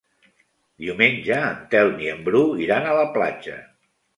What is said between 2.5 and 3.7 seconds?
iran a la platja.